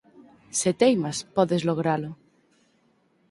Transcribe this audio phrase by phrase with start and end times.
[0.59, 2.11] Se teimas, podes logralo.